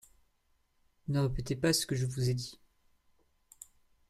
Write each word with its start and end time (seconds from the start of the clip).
Ne 1.09 1.19
répétez 1.19 1.55
pas 1.55 1.73
ce 1.73 1.85
que 1.85 1.93
je 1.93 2.07
vous 2.07 2.27
ai 2.27 2.33
dit. 2.33 2.57